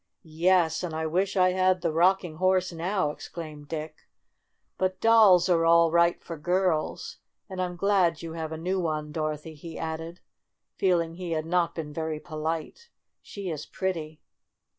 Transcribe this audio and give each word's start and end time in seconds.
"Yes, 0.23 0.81
and 0.81 0.95
I 0.95 1.05
wish 1.05 1.37
I 1.37 1.51
had 1.51 1.81
the 1.83 1.91
Rocking 1.91 2.37
Horse 2.37 2.73
now!'' 2.73 3.11
exclaimed 3.11 3.67
Dick. 3.67 3.97
"But 4.79 4.99
dolls 4.99 5.47
are 5.47 5.63
all 5.63 5.91
right 5.91 6.19
for 6.23 6.39
girls, 6.39 7.17
and 7.47 7.61
I'm 7.61 7.75
glad 7.75 8.23
you 8.23 8.33
have 8.33 8.51
a 8.51 8.57
new 8.57 8.79
one, 8.79 9.11
Dorothy," 9.11 9.53
he 9.53 9.77
added, 9.77 10.19
feel 10.75 11.01
ing 11.01 11.13
he 11.13 11.33
had 11.33 11.45
not 11.45 11.75
been 11.75 11.93
very 11.93 12.19
polite. 12.19 12.89
"She 13.21 13.51
is 13.51 13.67
pretty." 13.67 14.19